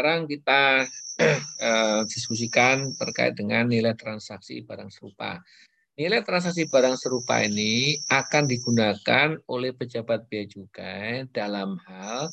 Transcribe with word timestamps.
sekarang 0.00 0.24
kita 0.24 0.88
uh, 1.60 2.00
diskusikan 2.08 2.88
terkait 2.96 3.36
dengan 3.36 3.68
nilai 3.68 3.92
transaksi 3.92 4.64
barang 4.64 4.88
serupa. 4.88 5.44
Nilai 6.00 6.24
transaksi 6.24 6.64
barang 6.64 6.96
serupa 6.96 7.44
ini 7.44 8.00
akan 8.08 8.48
digunakan 8.48 9.36
oleh 9.52 9.76
pejabat 9.76 10.24
bea 10.24 10.48
cukai 10.48 11.28
dalam 11.28 11.76
hal 11.84 12.32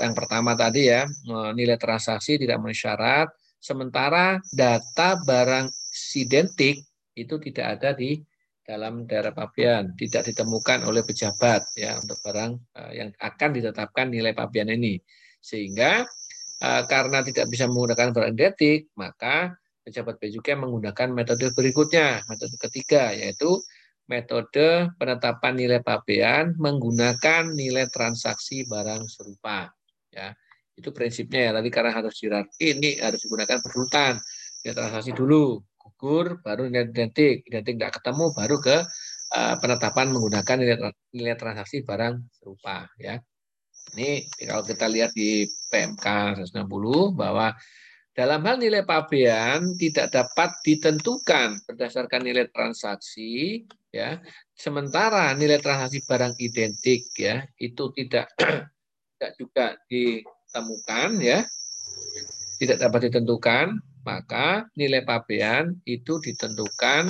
yang 0.00 0.16
pertama 0.16 0.56
tadi 0.56 0.88
ya, 0.88 1.04
nilai 1.52 1.76
transaksi 1.76 2.40
tidak 2.40 2.56
memenuhi 2.56 2.80
syarat, 2.80 3.28
sementara 3.60 4.40
data 4.48 5.20
barang 5.20 5.68
identik 6.16 6.80
itu 7.12 7.36
tidak 7.44 7.76
ada 7.76 7.92
di 7.92 8.24
dalam 8.64 9.04
daerah 9.04 9.36
pabean, 9.36 9.92
tidak 10.00 10.32
ditemukan 10.32 10.88
oleh 10.88 11.04
pejabat 11.04 11.68
ya 11.76 12.00
untuk 12.00 12.16
barang 12.24 12.56
eh, 12.56 13.04
yang 13.04 13.12
akan 13.20 13.50
ditetapkan 13.52 14.08
nilai 14.08 14.32
pabean 14.32 14.72
ini. 14.72 14.96
Sehingga 15.44 16.08
eh, 16.08 16.29
karena 16.60 17.24
tidak 17.24 17.48
bisa 17.48 17.64
menggunakan 17.64 18.12
barang 18.12 18.32
identik, 18.36 18.92
maka 18.92 19.56
pejabat 19.80 20.20
bea 20.20 20.30
cukai 20.36 20.56
menggunakan 20.60 21.08
metode 21.08 21.50
berikutnya, 21.56 22.20
metode 22.28 22.56
ketiga 22.60 23.16
yaitu 23.16 23.56
metode 24.04 24.90
penetapan 25.00 25.54
nilai 25.56 25.80
pabean 25.80 26.58
menggunakan 26.60 27.48
nilai 27.54 27.88
transaksi 27.88 28.68
barang 28.68 29.08
serupa. 29.08 29.72
Ya, 30.12 30.36
itu 30.76 30.90
prinsipnya 30.90 31.48
ya. 31.48 31.50
Tadi 31.56 31.68
karena 31.72 31.94
harus 31.94 32.14
hierarki 32.18 32.76
ini 32.76 33.00
harus 33.00 33.22
digunakan 33.22 33.62
berurutan. 33.62 34.20
Ya 34.60 34.76
transaksi 34.76 35.16
dulu, 35.16 35.64
gugur, 35.80 36.44
baru 36.44 36.68
nilai 36.68 36.92
identik, 36.92 37.46
identik 37.48 37.80
tidak 37.80 38.02
ketemu, 38.02 38.24
baru 38.36 38.56
ke 38.60 38.76
uh, 39.32 39.56
penetapan 39.62 40.12
menggunakan 40.12 40.56
nilai 41.14 41.36
transaksi 41.38 41.80
barang 41.86 42.20
serupa. 42.36 42.84
Ya, 43.00 43.22
ini 43.96 44.26
kalau 44.46 44.62
kita 44.62 44.86
lihat 44.86 45.10
di 45.14 45.48
PMK 45.70 46.06
160 46.46 47.14
bahwa 47.14 47.54
dalam 48.10 48.42
hal 48.42 48.58
nilai 48.58 48.82
pabean 48.82 49.78
tidak 49.78 50.10
dapat 50.10 50.52
ditentukan 50.66 51.62
berdasarkan 51.64 52.26
nilai 52.26 52.50
transaksi 52.50 53.64
ya. 53.94 54.18
Sementara 54.52 55.30
nilai 55.34 55.62
transaksi 55.62 56.02
barang 56.04 56.34
identik 56.42 57.06
ya 57.16 57.46
itu 57.56 57.94
tidak 57.94 58.28
tidak 59.16 59.32
juga 59.38 59.66
ditemukan 59.86 61.10
ya. 61.22 61.46
Tidak 62.60 62.76
dapat 62.76 63.08
ditentukan, 63.08 63.72
maka 64.04 64.68
nilai 64.76 65.00
pabean 65.00 65.80
itu 65.88 66.20
ditentukan 66.20 67.08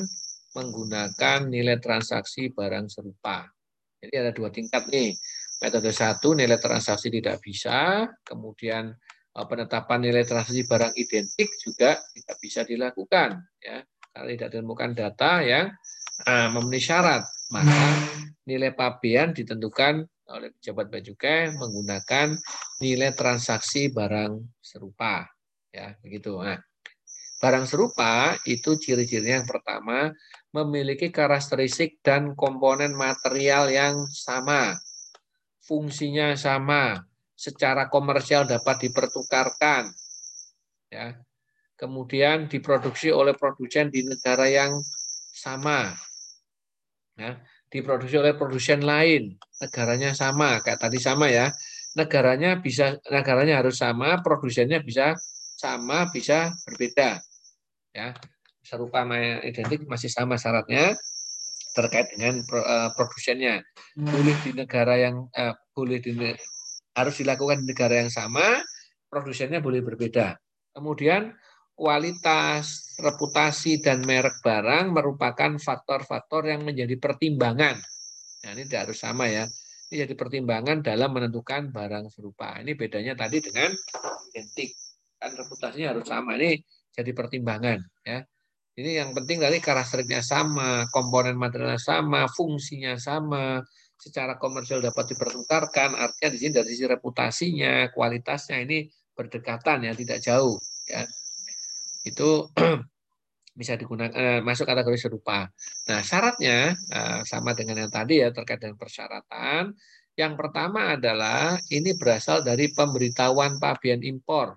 menggunakan 0.55 1.51
nilai 1.51 1.83
transaksi 1.83 2.55
barang 2.55 2.87
serupa. 2.87 3.51
Jadi 3.99 4.15
ada 4.15 4.31
dua 4.31 4.55
tingkat 4.55 4.87
nih. 4.87 5.15
Metode 5.61 5.93
satu 5.93 6.33
nilai 6.33 6.57
transaksi 6.57 7.13
tidak 7.13 7.39
bisa, 7.45 8.09
kemudian 8.25 8.97
Eh, 9.31 9.47
penetapan 9.47 10.03
nilai 10.03 10.27
transaksi 10.27 10.67
barang 10.67 10.91
identik 10.99 11.55
juga 11.63 12.03
tidak 12.11 12.37
bisa 12.43 12.61
dilakukan 12.67 13.39
ya. 13.63 13.79
Karena 14.11 14.27
tidak 14.35 14.49
ditemukan 14.59 14.91
data 14.91 15.33
yang 15.39 15.71
uh, 16.27 16.49
memenuhi 16.51 16.83
syarat. 16.83 17.23
Maka 17.55 17.79
nilai 18.43 18.75
pabean 18.75 19.31
ditentukan 19.31 20.03
oleh 20.35 20.51
pejabat 20.59 20.91
bea 20.91 21.47
menggunakan 21.55 22.35
nilai 22.83 23.15
transaksi 23.15 23.95
barang 23.95 24.59
serupa 24.59 25.31
ya. 25.71 25.95
Begitu 26.03 26.35
nah. 26.43 26.59
Barang 27.39 27.71
serupa 27.71 28.35
itu 28.51 28.75
ciri-cirinya 28.83 29.41
yang 29.41 29.49
pertama 29.49 30.11
memiliki 30.51 31.15
karakteristik 31.15 32.03
dan 32.03 32.35
komponen 32.35 32.99
material 32.99 33.71
yang 33.71 33.95
sama 34.11 34.75
fungsinya 35.71 36.35
sama 36.35 36.99
secara 37.39 37.87
komersial 37.87 38.51
dapat 38.51 38.91
dipertukarkan. 38.91 39.95
Ya. 40.91 41.23
Kemudian 41.79 42.51
diproduksi 42.51 43.15
oleh 43.15 43.39
produsen 43.39 43.95
di 43.95 44.03
negara 44.03 44.51
yang 44.51 44.83
sama. 45.31 45.95
Ya. 47.15 47.39
Diproduksi 47.71 48.19
oleh 48.19 48.35
produsen 48.35 48.83
lain, 48.83 49.39
negaranya 49.63 50.11
sama, 50.11 50.59
kayak 50.59 50.83
tadi 50.83 50.99
sama 50.99 51.31
ya. 51.31 51.55
Negaranya 51.95 52.59
bisa 52.59 52.99
negaranya 53.07 53.63
harus 53.63 53.79
sama, 53.79 54.19
produsennya 54.27 54.83
bisa 54.83 55.15
sama, 55.55 56.11
bisa 56.11 56.51
berbeda. 56.67 57.23
Ya. 57.95 58.19
Serupa 58.67 59.07
identik 59.47 59.87
masih 59.87 60.11
sama 60.11 60.35
syaratnya 60.35 60.99
terkait 61.75 62.11
dengan 62.15 62.43
uh, 62.43 62.91
produsennya. 62.95 63.63
Boleh 63.95 64.37
di 64.43 64.51
negara 64.55 64.99
yang 64.99 65.31
uh, 65.35 65.55
boleh 65.75 66.03
di 66.03 66.13
harus 66.95 67.15
dilakukan 67.23 67.63
di 67.63 67.67
negara 67.71 68.03
yang 68.03 68.11
sama, 68.11 68.59
produsennya 69.07 69.63
boleh 69.63 69.81
berbeda. 69.81 70.35
Kemudian 70.75 71.35
kualitas, 71.75 72.99
reputasi, 73.01 73.81
dan 73.81 74.05
merek 74.05 74.45
barang 74.45 74.93
merupakan 74.93 75.57
faktor-faktor 75.57 76.51
yang 76.51 76.67
menjadi 76.67 76.99
pertimbangan. 77.01 77.81
Nah, 78.45 78.51
ini 78.53 78.69
tidak 78.69 78.91
harus 78.91 78.99
sama 79.01 79.31
ya. 79.33 79.49
Ini 79.91 80.07
jadi 80.07 80.15
pertimbangan 80.15 80.85
dalam 80.85 81.11
menentukan 81.11 81.73
barang 81.75 82.13
serupa. 82.13 82.61
Ini 82.63 82.77
bedanya 82.79 83.17
tadi 83.19 83.43
dengan 83.43 83.75
identik. 84.31 84.71
Kan 85.19 85.35
reputasinya 85.35 85.97
harus 85.97 86.07
sama. 86.07 86.39
Ini 86.39 86.61
jadi 86.95 87.11
pertimbangan. 87.11 87.79
ya. 88.07 88.23
Ini 88.79 89.03
yang 89.03 89.11
penting 89.11 89.43
dari 89.43 89.59
karakteristiknya 89.59 90.23
sama, 90.23 90.87
komponen 90.95 91.35
materialnya 91.35 91.83
sama, 91.83 92.31
fungsinya 92.31 92.95
sama, 92.97 93.61
secara 94.01 94.41
komersial 94.41 94.81
dapat 94.81 95.13
dipertukarkan, 95.13 95.93
artinya 95.93 96.31
di 96.33 96.39
sini 96.41 96.53
dari 96.57 96.69
sisi 96.73 96.89
reputasinya, 96.89 97.93
kualitasnya 97.93 98.63
ini 98.65 98.89
berdekatan 99.13 99.91
ya, 99.91 99.93
tidak 99.93 100.19
jauh 100.25 100.57
ya. 100.89 101.05
Itu 102.07 102.49
bisa 103.61 103.77
digunakan 103.77 104.15
eh, 104.17 104.41
masuk 104.41 104.65
kategori 104.65 104.97
serupa. 104.97 105.45
Nah, 105.91 106.01
syaratnya 106.01 106.73
eh, 106.73 107.21
sama 107.29 107.53
dengan 107.53 107.85
yang 107.85 107.93
tadi 107.93 108.25
ya 108.25 108.33
terkait 108.33 108.63
dengan 108.63 108.81
persyaratan. 108.81 109.77
Yang 110.17 110.33
pertama 110.37 110.97
adalah 110.97 111.61
ini 111.69 111.93
berasal 111.97 112.41
dari 112.41 112.73
pemberitahuan 112.73 113.61
pabean 113.61 114.01
impor. 114.01 114.57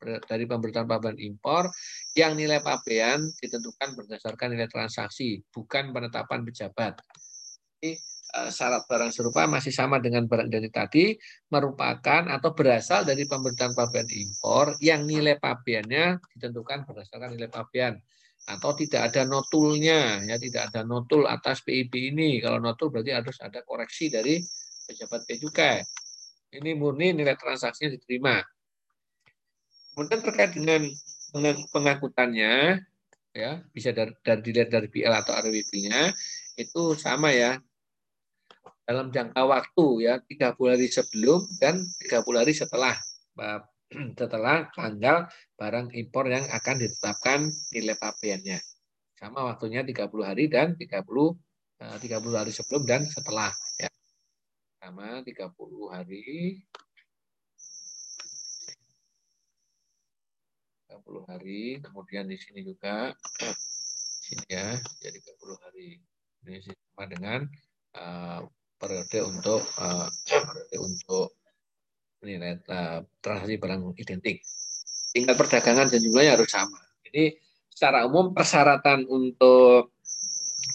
Dari 0.00 0.44
pemberitahuan 0.44 0.88
pabean 0.88 1.16
impor 1.20 1.70
yang 2.12 2.36
nilai 2.36 2.60
pabean 2.60 3.24
ditentukan 3.40 3.96
berdasarkan 3.96 4.52
nilai 4.52 4.68
transaksi, 4.68 5.40
bukan 5.50 5.92
penetapan 5.92 6.44
pejabat. 6.44 7.00
Ini 7.80 7.96
Eh, 8.34 8.50
syarat 8.50 8.82
barang 8.90 9.14
serupa 9.14 9.46
masih 9.46 9.70
sama 9.70 10.02
dengan 10.02 10.26
barang 10.26 10.50
dari 10.50 10.66
tadi 10.66 11.14
merupakan 11.54 12.26
atau 12.26 12.50
berasal 12.50 13.06
dari 13.06 13.30
pemberitaan 13.30 13.78
pabean 13.78 14.10
impor 14.10 14.74
yang 14.82 15.06
nilai 15.06 15.38
pabeannya 15.38 16.18
ditentukan 16.34 16.82
berdasarkan 16.82 17.38
nilai 17.38 17.46
pabean. 17.46 17.94
Atau 18.50 18.74
tidak 18.74 19.14
ada 19.14 19.22
notulnya 19.22 20.18
ya 20.26 20.34
tidak 20.34 20.74
ada 20.74 20.82
notul 20.82 21.30
atas 21.30 21.62
PIB 21.62 21.94
ini. 22.10 22.42
Kalau 22.42 22.58
notul 22.58 22.90
berarti 22.90 23.14
harus 23.14 23.38
ada 23.38 23.62
koreksi 23.62 24.10
dari 24.10 24.42
pejabat 24.82 25.20
bea 25.30 25.38
cukai 25.38 25.76
ini 26.54 26.70
murni 26.78 27.10
nilai 27.14 27.34
transaksinya 27.34 27.98
diterima 27.98 28.38
kemudian 29.94 30.20
terkait 30.20 30.52
dengan 30.58 30.90
pengangkutannya 31.70 32.82
ya 33.34 33.50
bisa 33.74 33.90
dari, 33.90 34.14
dari 34.22 34.40
dilihat 34.42 34.70
dari 34.70 34.86
BL 34.86 35.10
atau 35.10 35.34
RWB-nya 35.34 36.14
itu 36.54 36.94
sama 36.94 37.34
ya 37.34 37.58
dalam 38.84 39.08
jangka 39.10 39.42
waktu 39.48 39.86
ya 40.06 40.14
30 40.22 40.54
hari 40.70 40.86
sebelum 40.92 41.40
dan 41.58 41.82
30 42.04 42.40
hari 42.40 42.52
setelah 42.52 42.94
setelah 44.20 44.68
tanggal 44.74 45.26
barang 45.56 45.94
impor 45.96 46.28
yang 46.28 46.44
akan 46.50 46.76
ditetapkan 46.82 47.48
nilai 47.72 47.96
pabeannya. 47.96 48.58
Sama 49.14 49.46
waktunya 49.46 49.86
30 49.86 50.10
hari 50.20 50.50
dan 50.50 50.76
30 50.76 51.00
30 51.80 52.06
eh, 52.06 52.34
hari 52.38 52.52
sebelum 52.52 52.82
dan 52.86 53.02
setelah 53.08 53.50
ya. 53.80 53.90
Sama 54.78 55.24
30 55.24 55.48
hari 55.88 56.60
30 61.02 61.26
hari, 61.26 61.82
kemudian 61.82 62.30
di 62.30 62.38
sini 62.38 62.62
juga 62.62 63.10
sini 64.26 64.46
ya, 64.46 64.78
jadi 65.02 65.18
30 65.18 65.64
hari. 65.64 65.98
Ini 66.44 66.60
sama 66.60 67.04
dengan 67.08 67.40
uh, 67.96 68.44
periode 68.78 69.18
untuk 69.26 69.64
uh, 69.80 70.06
periode 70.46 70.76
untuk 70.78 71.34
nilai 72.22 72.62
uh, 72.70 73.02
transaksi 73.18 73.58
barang 73.58 73.82
identik. 73.98 74.38
Tingkat 75.14 75.34
perdagangan 75.34 75.90
dan 75.90 76.00
jumlahnya 76.00 76.38
harus 76.38 76.50
sama. 76.50 76.80
Jadi 77.06 77.38
secara 77.70 78.06
umum 78.06 78.30
persyaratan 78.30 79.06
untuk 79.10 79.94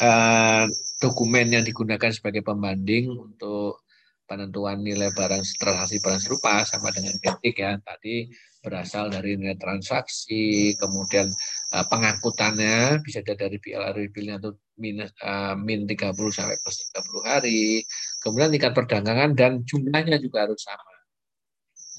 uh, 0.04 0.65
dokumen 1.00 1.48
yang 1.56 1.63
digunakan 1.63 2.12
sebagai 2.12 2.44
pembanding 2.44 3.12
untuk 3.15 3.83
penentuan 4.30 4.86
nilai 4.86 5.10
barang 5.10 5.42
transaksi 5.57 5.98
barang 5.98 6.22
serupa 6.22 6.62
sama 6.68 6.94
dengan 6.94 7.18
identik 7.18 7.56
ya. 7.57 7.81
Tadi 7.81 8.30
berasal 8.59 9.07
dari 9.07 9.39
nilai 9.39 9.56
transaksi, 9.56 10.75
kemudian 10.75 11.31
uh, 11.71 11.85
pengangkutannya 11.88 13.00
bisa 13.03 13.23
dari 13.23 13.57
BLR 13.57 13.95
bilnya 14.11 14.35
atau 14.39 14.56
minus 14.79 15.11
uh, 15.23 15.56
min 15.56 15.88
30 15.88 16.15
sampai 16.31 16.59
plus 16.59 16.91
30 16.91 17.23
hari. 17.23 17.83
Kemudian 18.19 18.51
tingkat 18.51 18.75
perdagangan 18.75 19.31
dan 19.35 19.63
jumlahnya 19.63 20.19
juga 20.19 20.47
harus 20.47 20.59
sama. 20.63 20.94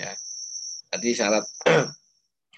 Ya. 0.01 0.17
tadi 0.89 1.13
syarat 1.13 1.45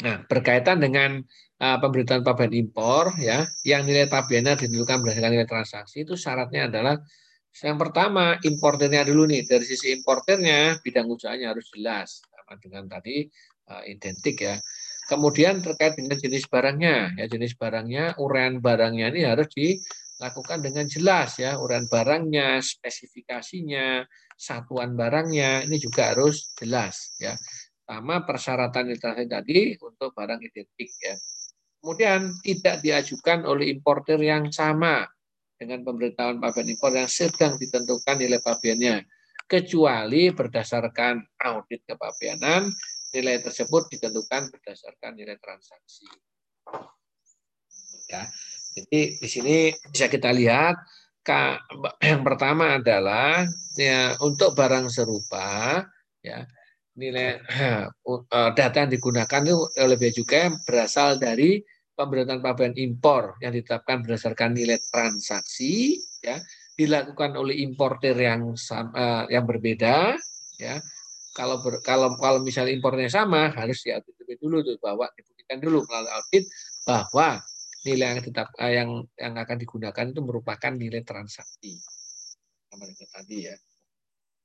Nah, 0.02 0.24
berkaitan 0.24 0.80
dengan 0.80 1.20
uh, 1.60 1.78
pemberitaan 1.78 2.24
pabean 2.24 2.50
impor 2.56 3.12
ya, 3.20 3.44
yang 3.62 3.84
nilai 3.84 4.08
tabiannya 4.08 4.56
ditentukan 4.56 5.04
berdasarkan 5.04 5.30
nilai 5.36 5.46
transaksi 5.46 6.02
itu 6.02 6.18
syaratnya 6.18 6.66
adalah 6.66 6.96
yang 7.60 7.76
pertama 7.76 8.40
importernya 8.40 9.04
dulu 9.04 9.28
nih 9.28 9.44
dari 9.44 9.60
sisi 9.68 9.92
importernya 9.92 10.80
bidang 10.80 11.04
usahanya 11.04 11.52
harus 11.52 11.68
jelas 11.68 12.24
sama 12.32 12.56
dengan 12.56 12.88
tadi 12.88 13.28
uh, 13.68 13.82
identik 13.86 14.40
ya. 14.40 14.56
Kemudian 15.06 15.60
terkait 15.60 15.98
dengan 15.98 16.16
jenis 16.16 16.46
barangnya 16.46 17.18
ya 17.18 17.26
jenis 17.26 17.58
barangnya 17.58 18.16
uraian 18.22 18.62
barangnya 18.62 19.12
ini 19.12 19.26
harus 19.26 19.50
dilakukan 19.52 20.62
dengan 20.62 20.86
jelas 20.86 21.36
ya 21.42 21.58
uraian 21.58 21.90
barangnya 21.90 22.62
spesifikasinya 22.62 24.06
satuan 24.38 24.94
barangnya 24.94 25.66
ini 25.66 25.76
juga 25.76 26.14
harus 26.14 26.54
jelas 26.56 27.12
ya 27.18 27.34
sama 27.82 28.24
persyaratan 28.24 28.94
literasi 28.94 29.26
tadi 29.26 29.76
untuk 29.82 30.14
barang 30.16 30.40
identik 30.40 30.90
ya. 31.02 31.14
Kemudian 31.82 32.30
tidak 32.46 32.78
diajukan 32.78 33.42
oleh 33.42 33.74
importer 33.74 34.14
yang 34.22 34.54
sama 34.54 35.02
dengan 35.58 35.82
pemberitahuan 35.82 36.38
pabean 36.38 36.70
impor 36.70 36.94
yang 36.94 37.10
sedang 37.10 37.58
ditentukan 37.58 38.18
nilai 38.18 38.38
pabeannya 38.38 39.02
kecuali 39.50 40.30
berdasarkan 40.30 41.22
audit 41.42 41.82
kepabeanan 41.86 42.70
nilai 43.12 43.44
tersebut 43.44 43.92
ditentukan 43.92 44.48
berdasarkan 44.48 45.12
nilai 45.14 45.36
transaksi. 45.38 46.08
Ya. 48.08 48.28
Jadi 48.72 49.20
di 49.20 49.28
sini 49.28 49.56
bisa 49.92 50.08
kita 50.08 50.32
lihat 50.32 50.80
yang 52.02 52.24
pertama 52.26 52.80
adalah 52.80 53.46
ya, 53.78 54.16
untuk 54.24 54.58
barang 54.58 54.90
serupa 54.90 55.84
ya 56.18 56.42
nilai 56.98 57.38
eh, 57.40 57.84
data 58.58 58.76
yang 58.84 58.90
digunakan 58.90 59.42
itu 59.44 59.60
bea 59.76 60.12
cukai 60.12 60.50
berasal 60.66 61.20
dari 61.20 61.62
pemberitahuan 61.92 62.40
pabean 62.40 62.74
impor 62.74 63.36
yang 63.44 63.52
ditetapkan 63.52 64.02
berdasarkan 64.02 64.56
nilai 64.56 64.80
transaksi 64.88 66.00
ya 66.24 66.40
dilakukan 66.72 67.36
oleh 67.36 67.60
importer 67.60 68.16
yang 68.16 68.56
sama, 68.56 69.28
yang 69.28 69.44
berbeda 69.44 70.16
ya 70.56 70.80
kalau 71.32 71.60
ber, 71.64 71.80
kalau 71.80 72.14
kalau 72.20 72.38
misalnya 72.44 72.72
impornya 72.72 73.08
sama 73.08 73.52
harus 73.52 73.80
diaudit 73.82 74.14
lebih 74.20 74.36
dulu 74.40 74.56
tuh 74.64 74.76
bahwa 74.78 75.08
dibuktikan 75.16 75.58
dulu 75.58 75.84
melalui 75.88 76.12
audit 76.12 76.44
bahwa 76.84 77.40
nilai 77.82 78.06
yang 78.14 78.20
tetap 78.22 78.48
eh, 78.60 78.72
yang 78.78 78.90
yang 79.18 79.34
akan 79.34 79.56
digunakan 79.58 80.04
itu 80.12 80.20
merupakan 80.22 80.72
nilai 80.72 81.02
transaksi 81.02 81.80
sama 82.68 82.88
tadi 82.88 83.48
ya 83.48 83.56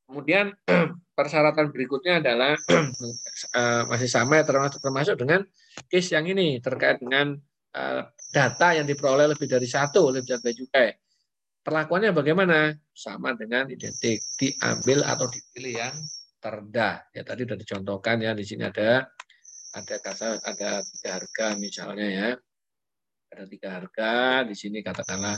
Kemudian 0.08 0.56
persyaratan 1.20 1.68
berikutnya 1.76 2.24
adalah 2.24 2.56
uh, 2.56 3.84
masih 3.92 4.08
sama 4.08 4.40
ya 4.40 4.48
termasuk 4.48 4.80
termasuk 4.80 5.20
dengan 5.20 5.44
case 5.92 6.16
yang 6.16 6.24
ini 6.32 6.64
terkait 6.64 7.04
dengan 7.04 7.36
uh, 7.76 8.02
data 8.32 8.68
yang 8.72 8.88
diperoleh 8.88 9.36
lebih 9.36 9.52
dari 9.52 9.68
satu 9.68 10.16
oleh 10.16 10.24
pejabat 10.24 10.56
cukai. 10.56 10.90
Perlakuannya 11.60 12.16
bagaimana? 12.16 12.72
Sama 12.96 13.36
dengan 13.36 13.68
identik, 13.68 14.24
diambil 14.40 15.04
atau 15.04 15.28
dipilih 15.28 15.76
yang 15.76 15.96
terendah. 16.40 17.06
Ya 17.14 17.22
tadi 17.26 17.46
sudah 17.46 17.58
dicontohkan 17.60 18.22
ya 18.22 18.32
di 18.34 18.46
sini 18.46 18.66
ada 18.66 19.06
ada 19.76 19.96
kata 20.02 20.42
ada 20.42 20.82
tiga 20.82 21.10
harga 21.18 21.48
misalnya 21.60 22.08
ya. 22.08 22.30
Ada 23.28 23.44
tiga 23.44 23.70
harga, 23.76 24.48
di 24.48 24.56
sini 24.56 24.80
katakanlah 24.80 25.36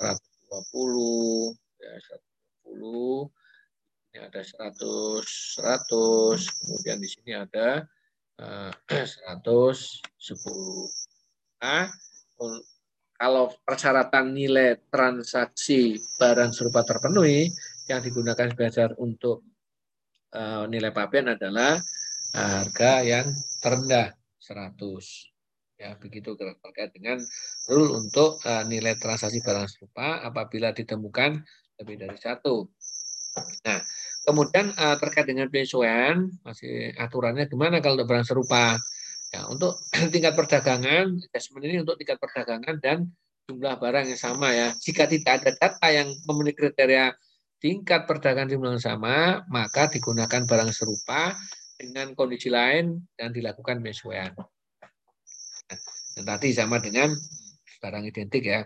120 0.00 1.52
ya 1.76 1.92
120 2.72 3.28
ini 4.16 4.18
ada 4.24 4.40
100 4.40 4.80
100 5.60 6.64
kemudian 6.64 6.96
di 6.96 7.08
sini 7.12 7.36
ada 7.36 7.84
eh, 8.40 8.72
110 9.28 10.00
nah 11.60 11.88
kalau 13.16 13.48
persyaratan 13.64 14.32
nilai 14.32 14.80
transaksi 14.88 16.00
barang 16.20 16.52
serupa 16.52 16.84
terpenuhi 16.84 17.48
yang 17.88 18.00
digunakan 18.00 18.48
sebagai 18.52 18.96
untuk 19.00 19.44
uh, 20.34 20.64
nilai 20.66 20.90
pabean 20.90 21.36
adalah 21.36 21.78
harga 22.34 23.04
yang 23.06 23.30
terendah 23.62 24.12
100 24.42 24.74
ya 25.76 25.92
begitu 26.00 26.32
terkait 26.36 26.90
dengan 26.96 27.20
rule 27.68 28.00
untuk 28.00 28.40
uh, 28.48 28.64
nilai 28.64 28.96
transaksi 28.96 29.44
barang 29.44 29.68
serupa 29.68 30.24
apabila 30.24 30.72
ditemukan 30.72 31.44
lebih 31.76 31.96
dari 32.00 32.16
satu 32.16 32.72
Nah, 33.66 33.78
kemudian 34.24 34.72
uh, 34.76 34.96
terkait 34.96 35.28
dengan 35.28 35.52
penyesuaian, 35.52 36.24
masih 36.40 36.96
aturannya 36.96 37.44
gimana 37.50 37.84
kalau 37.84 38.00
untuk 38.00 38.08
barang 38.08 38.26
serupa? 38.26 38.80
Ya, 39.34 39.44
untuk 39.50 39.76
tingkat 40.14 40.32
perdagangan, 40.38 41.20
adjustment 41.20 41.64
ini 41.66 41.82
untuk 41.82 42.00
tingkat 42.00 42.16
perdagangan 42.16 42.80
dan 42.80 43.12
jumlah 43.46 43.76
barang 43.76 44.08
yang 44.08 44.20
sama 44.20 44.54
ya. 44.56 44.68
Jika 44.80 45.04
tidak 45.10 45.42
ada 45.42 45.50
data 45.52 45.86
yang 45.92 46.08
memenuhi 46.24 46.56
kriteria 46.56 47.12
tingkat 47.60 48.04
perdagangan 48.04 48.52
jumlah 48.52 48.76
yang 48.76 48.84
sama, 48.84 49.46
maka 49.48 49.88
digunakan 49.88 50.44
barang 50.44 50.70
serupa 50.72 51.34
dengan 51.76 52.12
kondisi 52.16 52.48
lain 52.48 53.04
dan 53.16 53.32
dilakukan 53.32 53.80
penyesuaian. 53.80 54.32
Nah, 54.36 55.78
dan 56.16 56.24
tadi 56.24 56.48
sama 56.56 56.80
dengan 56.80 57.12
barang 57.80 58.04
identik 58.08 58.44
ya. 58.44 58.64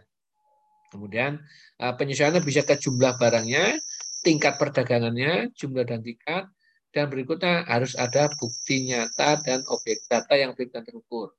Kemudian 0.90 1.38
eh, 1.78 1.94
penyesuaiannya 1.94 2.42
bisa 2.42 2.66
ke 2.66 2.78
jumlah 2.78 3.18
barangnya, 3.18 3.78
tingkat 4.26 4.58
perdagangannya, 4.58 5.54
jumlah 5.54 5.86
dan 5.86 6.02
tingkat, 6.02 6.50
dan 6.90 7.06
berikutnya 7.06 7.62
harus 7.70 7.94
ada 7.94 8.26
bukti 8.38 8.90
nyata 8.90 9.38
dan 9.46 9.62
objek 9.70 10.02
data 10.10 10.34
yang 10.34 10.52
dan 10.54 10.82
terukur. 10.82 11.34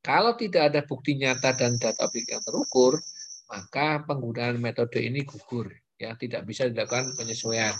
Kalau 0.00 0.32
tidak 0.38 0.72
ada 0.72 0.80
bukti 0.86 1.18
nyata 1.18 1.52
dan 1.58 1.76
data 1.76 2.08
objek 2.08 2.30
yang 2.30 2.40
terukur, 2.40 2.96
maka 3.50 4.00
penggunaan 4.06 4.62
metode 4.62 5.02
ini 5.02 5.26
gugur, 5.26 5.68
ya 6.00 6.16
tidak 6.16 6.48
bisa 6.48 6.64
dilakukan 6.72 7.12
penyesuaian 7.12 7.76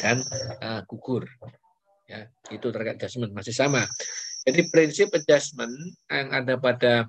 dan 0.00 0.24
uh, 0.64 0.80
gugur. 0.88 1.28
Ya, 2.08 2.24
itu 2.48 2.72
terkait 2.72 2.96
adjustment 2.96 3.36
masih 3.36 3.52
sama. 3.52 3.84
Jadi 4.48 4.64
prinsip 4.72 5.12
adjustment 5.12 5.76
yang 6.08 6.32
ada 6.32 6.56
pada 6.56 7.04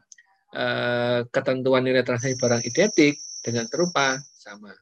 uh, 0.51 1.23
ketentuan 1.31 1.87
nilai 1.87 2.03
transaksi 2.03 2.35
barang 2.35 2.67
identik 2.67 3.15
dengan 3.39 3.63
serupa 3.71 4.19
sama. 4.35 4.75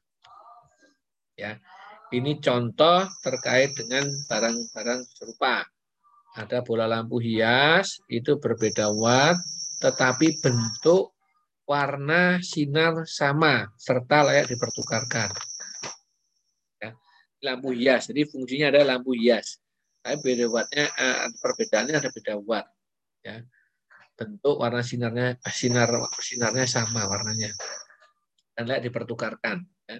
Ya, 1.37 1.61
ini 2.09 2.41
contoh 2.41 3.05
terkait 3.21 3.77
dengan 3.77 4.09
barang-barang 4.25 5.05
serupa. 5.05 5.61
Ada 6.33 6.65
bola 6.65 6.89
lampu 6.89 7.21
hias, 7.21 8.01
itu 8.09 8.41
berbeda 8.41 8.89
watt, 8.89 9.37
tetapi 9.85 10.41
bentuk, 10.41 11.16
warna, 11.67 12.39
sinar 12.39 13.03
sama, 13.03 13.67
serta 13.75 14.23
layak 14.23 14.47
dipertukarkan. 14.47 15.35
Ya, 16.79 16.95
lampu 17.43 17.75
hias, 17.75 18.07
jadi 18.07 18.23
fungsinya 18.23 18.71
adalah 18.71 18.97
lampu 18.97 19.13
hias. 19.19 19.59
Tapi 19.99 20.23
beda 20.23 20.47
wattnya, 20.47 20.87
eh, 20.87 21.27
perbedaannya 21.43 21.95
ada 21.99 22.09
beda 22.09 22.33
watt. 22.39 22.67
Ya, 23.21 23.43
bentuk, 24.15 24.55
warna 24.63 24.79
sinarnya, 24.79 25.35
sinar 25.51 25.91
sinarnya 26.23 26.63
sama 26.63 27.03
warnanya, 27.03 27.51
dan 28.55 28.71
layak 28.71 28.87
dipertukarkan. 28.87 29.67
Ya 29.91 29.99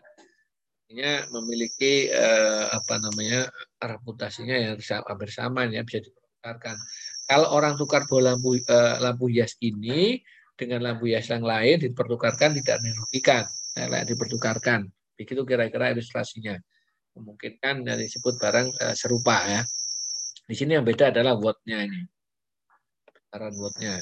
artinya 0.87 1.27
memiliki 1.35 2.07
eh, 2.07 2.65
apa 2.71 2.95
namanya 2.95 3.51
reputasinya 3.75 4.55
yang 4.55 4.79
hampir 4.79 5.27
sama 5.35 5.67
ya 5.67 5.83
bisa 5.83 5.99
dipertukarkan. 5.99 6.79
Kalau 7.27 7.47
orang 7.51 7.75
tukar 7.75 8.07
bola 8.07 8.39
lampu 8.39 8.55
eh, 8.55 8.95
lampu 9.03 9.27
hias 9.27 9.59
ini 9.59 10.23
dengan 10.57 10.89
lampu 10.89 11.05
hias 11.07 11.29
yang 11.29 11.45
lain 11.45 11.77
dipertukarkan 11.77 12.57
tidak 12.57 12.81
merugikan, 12.81 13.45
eh, 13.77 14.03
dipertukarkan. 14.09 14.89
Begitu 15.13 15.45
kira-kira 15.45 15.93
ilustrasinya. 15.93 16.57
Memungkinkan 17.13 17.85
dari 17.85 18.09
disebut 18.09 18.41
barang 18.41 18.67
eh, 18.73 18.95
serupa 18.97 19.45
ya. 19.45 19.61
Di 20.49 20.55
sini 20.57 20.73
yang 20.73 20.83
beda 20.83 21.13
adalah 21.13 21.37
wattnya 21.37 21.85
ini. 21.85 22.01
Besaran 23.05 23.53
wattnya. 23.61 24.01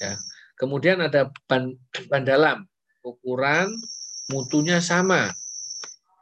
Ya. 0.00 0.16
Kemudian 0.56 1.04
ada 1.04 1.28
ban, 1.44 1.76
ban 2.08 2.24
dalam 2.24 2.64
ukuran 3.04 3.76
mutunya 4.32 4.80
sama, 4.80 5.28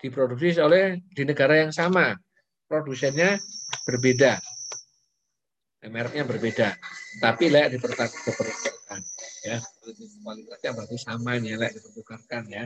diproduksi 0.03 0.59
oleh 0.59 0.99
di 1.15 1.23
negara 1.23 1.63
yang 1.63 1.71
sama, 1.71 2.19
produsennya 2.67 3.39
berbeda, 3.87 4.43
mereknya 5.91 6.25
berbeda, 6.25 6.69
tapi 7.21 7.53
layak 7.53 7.77
dipertukarkan. 7.77 9.01
Ya, 9.45 9.61
kualitasnya 10.25 10.71
berarti 10.73 10.97
sama 10.97 11.37
nih, 11.37 11.61
layak 11.61 11.77
dipertukarkan 11.77 12.43
ya. 12.49 12.65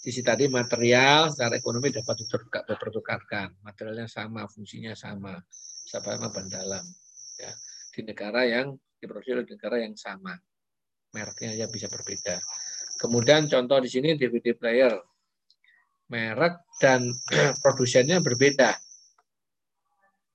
Sisi 0.00 0.24
tadi 0.24 0.48
material 0.48 1.28
secara 1.28 1.60
ekonomi 1.60 1.92
dapat 1.92 2.24
dipertukarkan, 2.24 3.60
materialnya 3.60 4.08
sama, 4.08 4.48
fungsinya 4.48 4.96
sama, 4.96 5.36
sama 5.84 6.32
ban 6.32 6.48
dalam. 6.48 6.82
Ya, 7.36 7.52
di 7.92 8.00
negara 8.08 8.48
yang 8.48 8.74
diproduksi 8.96 9.36
oleh 9.36 9.46
negara 9.46 9.76
yang 9.78 9.94
sama, 9.94 10.34
mereknya 11.12 11.52
ya 11.54 11.66
bisa 11.68 11.86
berbeda. 11.86 12.40
Kemudian 13.00 13.48
contoh 13.48 13.80
di 13.80 13.88
sini 13.88 14.12
DVD 14.16 14.52
player. 14.52 14.92
Merek 16.10 16.66
dan 16.82 17.06
produsennya 17.62 18.18
berbeda. 18.18 18.74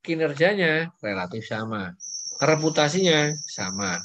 Kinerjanya 0.05 0.93
relatif 1.01 1.49
sama, 1.49 1.97
reputasinya 2.37 3.33
sama, 3.49 3.97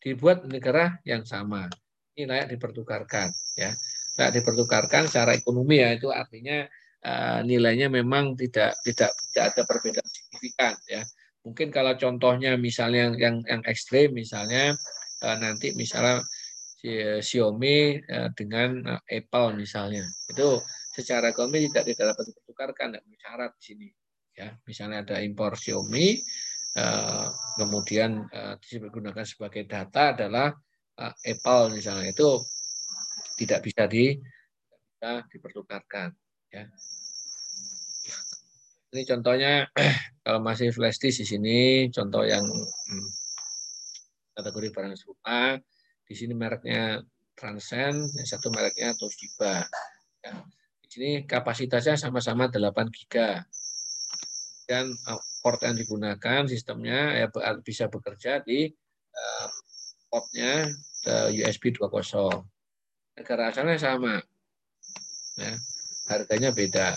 dibuat 0.00 0.48
negara 0.48 0.96
yang 1.04 1.28
sama. 1.28 1.68
Ini 2.16 2.24
layak 2.24 2.56
dipertukarkan, 2.56 3.28
ya. 3.60 3.76
Layak 4.16 4.32
dipertukarkan 4.40 5.08
secara 5.08 5.36
ekonomi 5.36 5.80
ya 5.80 5.96
itu 5.96 6.08
artinya 6.12 6.64
uh, 7.04 7.40
nilainya 7.44 7.92
memang 7.92 8.36
tidak 8.36 8.76
tidak 8.84 9.12
tidak 9.28 9.44
ada 9.52 9.62
perbedaan 9.68 10.08
signifikan, 10.08 10.74
ya. 10.88 11.04
Mungkin 11.44 11.68
kalau 11.68 11.92
contohnya 12.00 12.56
misalnya 12.56 13.12
yang 13.12 13.14
yang, 13.20 13.36
yang 13.44 13.62
ekstrim, 13.68 14.16
misalnya 14.16 14.72
uh, 15.20 15.36
nanti 15.36 15.76
misalnya 15.76 16.24
Xiaomi 17.22 18.02
uh, 18.10 18.28
dengan 18.34 18.82
Apple 19.06 19.54
misalnya, 19.54 20.02
itu 20.32 20.58
secara 20.92 21.30
ekonomi 21.30 21.70
tidak 21.70 21.94
tidak 21.94 22.04
dapat 22.12 22.24
dipertukarkan, 22.34 22.88
tidak 22.98 23.20
syarat 23.22 23.52
di 23.56 23.62
sini. 23.62 23.88
Ya, 24.42 24.58
misalnya 24.66 25.06
ada 25.06 25.22
impor 25.22 25.54
Xiaomi, 25.54 26.18
uh, 26.74 27.30
kemudian 27.54 28.26
uh, 28.26 28.58
digunakan 28.58 29.22
sebagai 29.22 29.70
data 29.70 30.18
adalah 30.18 30.50
uh, 30.98 31.14
Apple 31.22 31.78
misalnya 31.78 32.10
itu 32.10 32.42
tidak 33.38 33.62
bisa 33.62 33.86
di 33.86 34.18
bisa 34.98 35.22
dipertukarkan. 35.30 36.10
Ya. 36.50 36.66
Ini 38.90 39.02
contohnya 39.06 39.70
kalau 40.26 40.42
masih 40.42 40.74
flash 40.74 40.98
disk 40.98 41.22
di 41.22 41.26
sini 41.38 41.58
contoh 41.94 42.26
yang 42.26 42.42
hmm, 42.42 43.08
kategori 44.34 44.68
barang 44.74 44.98
serupa. 44.98 45.54
Di 46.02 46.18
sini 46.18 46.34
mereknya 46.34 46.98
Transcend, 47.38 48.10
yang 48.18 48.26
satu 48.26 48.50
mereknya 48.50 48.90
Toshiba. 48.98 49.64
Ya 50.26 50.34
sini 50.92 51.24
kapasitasnya 51.24 51.96
sama-sama 51.96 52.52
8 52.52 52.92
giga. 52.92 53.48
Dan 54.72 54.96
uh, 55.04 55.20
port 55.44 55.60
yang 55.60 55.76
digunakan 55.76 56.48
sistemnya 56.48 57.12
ya 57.12 57.28
bisa 57.60 57.92
bekerja 57.92 58.40
di 58.40 58.72
uh, 59.12 59.48
portnya 60.08 60.72
USB 61.28 61.76
2.0. 61.76 61.92
Negara 63.20 63.52
asalnya 63.52 63.76
sama. 63.76 64.16
Ya, 65.36 65.60
harganya 66.08 66.56
beda. 66.56 66.96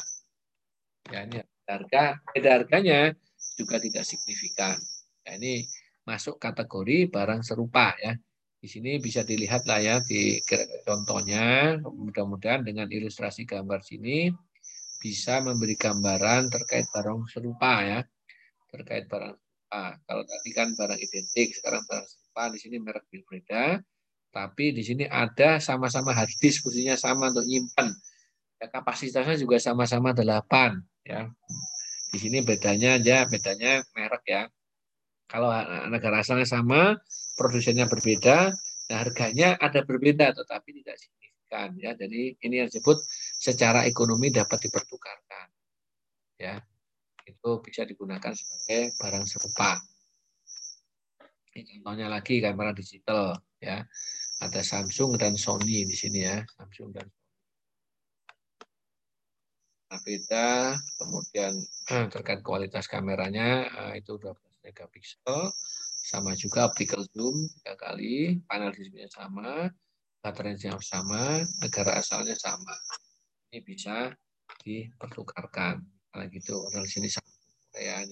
Ya, 1.12 1.28
ini 1.28 1.44
harga 1.68 2.24
beda 2.32 2.50
harganya 2.64 3.12
juga 3.60 3.84
tidak 3.84 4.08
signifikan. 4.08 4.80
Ya, 5.28 5.36
ini 5.36 5.68
masuk 6.08 6.40
kategori 6.40 7.12
barang 7.12 7.44
serupa 7.44 7.92
ya. 8.00 8.16
Di 8.62 8.72
sini 8.72 9.04
bisa 9.04 9.28
dilihat 9.28 9.68
lah 9.68 9.84
ya 9.84 10.00
di 10.00 10.40
contohnya. 10.88 11.76
Mudah-mudahan 11.84 12.64
dengan 12.64 12.88
ilustrasi 12.88 13.44
gambar 13.44 13.84
sini 13.84 14.32
bisa 15.06 15.38
memberi 15.38 15.78
gambaran 15.78 16.50
terkait 16.50 16.90
barang 16.90 17.30
serupa 17.30 17.86
ya. 17.86 18.02
Terkait 18.74 19.06
barang 19.06 19.38
serupa. 19.38 20.02
Kalau 20.02 20.24
tadi 20.26 20.50
kan 20.50 20.74
barang 20.74 20.98
identik, 20.98 21.54
sekarang 21.54 21.86
barang 21.86 22.08
serupa 22.10 22.50
di 22.50 22.58
sini 22.58 22.82
merek 22.82 23.06
berbeda. 23.14 23.86
Tapi 24.34 24.74
di 24.74 24.82
sini 24.82 25.06
ada 25.06 25.62
sama-sama 25.62 26.10
hard 26.10 26.34
disk, 26.42 26.66
fungsinya 26.66 26.98
sama 26.98 27.30
untuk 27.30 27.46
nyimpan. 27.46 27.94
Ya, 28.58 28.68
kapasitasnya 28.74 29.38
juga 29.38 29.62
sama-sama 29.62 30.10
8 30.12 30.82
ya. 31.06 31.30
Di 32.10 32.18
sini 32.18 32.42
bedanya 32.42 32.98
aja, 32.98 33.30
bedanya 33.30 33.86
merek 33.94 34.26
ya. 34.26 34.44
Kalau 35.30 35.54
negara 35.88 36.26
asalnya 36.26 36.50
sama, 36.50 36.98
produsennya 37.38 37.86
berbeda, 37.86 38.52
nah 38.90 38.98
harganya 39.02 39.54
ada 39.62 39.86
berbeda 39.86 40.34
tetapi 40.36 40.84
tidak 40.84 40.98
signifikan 41.00 41.70
ya. 41.80 41.92
Jadi 41.96 42.36
ini 42.44 42.56
yang 42.60 42.68
disebut 42.68 43.00
secara 43.46 43.86
ekonomi 43.86 44.34
dapat 44.34 44.66
dipertukarkan. 44.66 45.48
Ya. 46.42 46.58
Itu 47.26 47.62
bisa 47.62 47.86
digunakan 47.86 48.34
sebagai 48.34 48.94
barang 48.98 49.26
serupa. 49.30 49.78
Ini 51.54 51.82
contohnya 51.82 52.10
lagi 52.10 52.42
kamera 52.42 52.74
digital 52.74 53.38
ya. 53.62 53.86
Ada 54.42 54.62
Samsung 54.62 55.16
dan 55.16 55.40
Sony 55.40 55.88
di 55.88 55.96
sini 55.96 56.26
ya, 56.26 56.44
Samsung 56.58 56.92
dan 56.92 57.08
beda 59.96 60.76
kemudian 61.00 61.56
terkait 62.12 62.44
kualitas 62.44 62.84
kameranya 62.84 63.64
eh, 63.96 64.04
itu 64.04 64.20
12 64.20 64.36
megapiksel, 64.66 65.54
sama 66.04 66.34
juga 66.34 66.66
optical 66.66 67.06
zoom 67.14 67.48
tiga 67.62 67.78
kali, 67.78 68.42
panel 68.50 68.74
displaynya 68.74 69.08
sama, 69.14 69.70
baterainya 70.26 70.74
sama, 70.82 71.46
negara 71.62 72.02
asalnya 72.02 72.34
sama. 72.34 72.74
Ini 73.56 73.64
bisa 73.64 74.12
dipertukarkan. 74.68 75.80
Kalau 76.12 76.26
gitu, 76.28 76.60
di 76.76 76.92
sini 76.92 77.08
ya. 77.80 78.04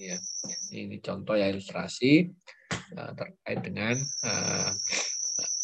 Ini, 0.72 0.96
contoh 1.04 1.36
ya 1.36 1.52
ilustrasi 1.52 2.32
uh, 2.96 3.12
terkait 3.12 3.60
dengan 3.60 3.92
uh, 4.24 4.72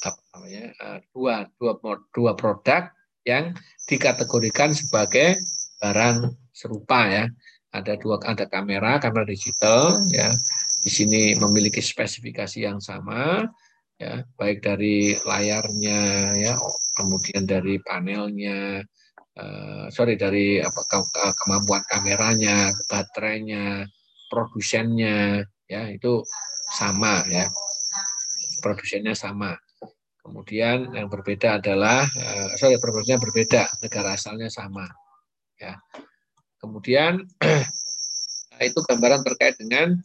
apa 0.04 0.20
namanya 0.36 0.64
uh, 0.84 1.00
dua 1.16 1.48
dua 1.56 1.80
dua 2.12 2.32
produk 2.36 2.92
yang 3.24 3.56
dikategorikan 3.88 4.76
sebagai 4.76 5.40
barang 5.80 6.28
serupa 6.52 7.08
ya. 7.08 7.24
Ada 7.72 7.96
dua 7.96 8.20
ada 8.20 8.44
kamera, 8.52 9.00
kamera 9.00 9.24
digital 9.24 9.96
ya 10.12 10.28
di 10.84 10.92
sini 10.92 11.40
memiliki 11.40 11.80
spesifikasi 11.80 12.68
yang 12.68 12.84
sama 12.84 13.48
ya 13.96 14.28
baik 14.36 14.60
dari 14.60 15.16
layarnya 15.24 16.00
ya 16.36 16.52
kemudian 16.96 17.48
dari 17.48 17.80
panelnya 17.80 18.84
uh, 19.40 19.86
sorry 19.88 20.20
dari 20.20 20.60
apa 20.60 20.84
kemampuan 21.32 21.80
kameranya 21.88 22.76
baterainya 22.84 23.88
produsennya 24.28 25.40
ya 25.64 25.88
itu 25.88 26.20
sama 26.76 27.24
ya. 27.32 27.48
Produsennya 28.60 29.16
sama. 29.16 29.56
Kemudian 30.20 30.92
yang 30.92 31.08
berbeda 31.08 31.56
adalah 31.56 32.04
uh, 32.04 32.48
sorry 32.60 32.76
produsennya 32.76 33.18
berbeda 33.18 33.62
negara 33.80 34.14
asalnya 34.14 34.52
sama 34.52 34.84
ya. 35.56 35.80
Kemudian 36.60 37.24
itu 38.60 38.80
gambaran 38.84 39.24
terkait 39.24 39.56
dengan 39.56 39.96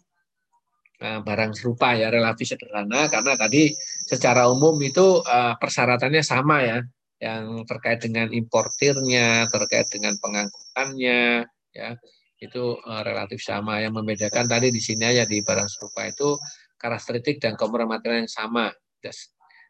Eh, 0.96 1.20
barang 1.20 1.52
serupa 1.52 1.92
ya 1.92 2.08
relatif 2.08 2.56
sederhana 2.56 3.12
karena 3.12 3.36
tadi 3.36 3.68
secara 4.08 4.48
umum 4.48 4.80
itu 4.80 5.20
persyaratannya 5.60 6.24
sama 6.24 6.64
ya 6.64 6.80
yang 7.26 7.66
terkait 7.66 8.06
dengan 8.06 8.30
importirnya 8.30 9.50
terkait 9.50 9.90
dengan 9.90 10.14
pengangkutannya 10.22 11.50
ya. 11.74 11.90
Itu 12.38 12.78
uh, 12.78 13.02
relatif 13.02 13.42
sama. 13.42 13.82
Yang 13.82 14.04
membedakan 14.04 14.46
tadi 14.46 14.70
di 14.70 14.78
sini 14.78 15.10
aja 15.10 15.26
di 15.26 15.42
barang 15.42 15.66
serupa 15.66 16.06
itu 16.06 16.38
karakteristik 16.78 17.42
dan 17.42 17.58
komponen 17.58 17.90
material 17.90 18.22
yang 18.22 18.32
sama. 18.32 18.70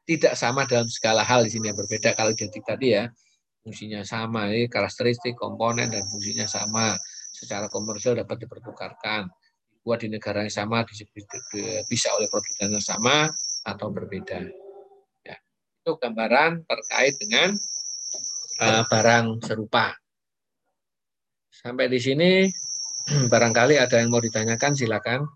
Tidak 0.06 0.34
sama 0.36 0.68
dalam 0.68 0.92
segala 0.92 1.24
hal 1.24 1.48
di 1.48 1.52
sini 1.56 1.72
yang 1.72 1.80
berbeda. 1.80 2.14
Kalau 2.14 2.36
identik 2.36 2.64
tadi 2.68 2.92
ya 2.92 3.08
fungsinya 3.64 4.04
sama. 4.04 4.52
Ini 4.52 4.68
karakteristik 4.68 5.40
komponen 5.40 5.88
dan 5.88 6.04
fungsinya 6.12 6.46
sama. 6.46 7.00
Secara 7.32 7.72
komersial 7.72 8.20
dapat 8.20 8.44
dipertukarkan. 8.44 9.32
Buat 9.86 10.02
di 10.02 10.10
negara 10.10 10.42
yang 10.42 10.54
sama 10.54 10.82
bisa 11.86 12.10
oleh 12.18 12.26
produsen 12.26 12.74
yang 12.74 12.82
sama 12.82 13.30
atau 13.62 13.94
berbeda. 13.94 14.65
Itu 15.86 16.02
gambaran 16.02 16.66
terkait 16.66 17.14
dengan 17.22 17.54
uh, 18.58 18.82
barang 18.90 19.38
serupa. 19.46 19.94
Sampai 21.54 21.86
di 21.94 22.02
sini 22.02 22.50
barangkali 23.30 23.78
ada 23.78 24.02
yang 24.02 24.10
mau 24.10 24.18
ditanyakan 24.18 24.74
silakan. 24.74 25.30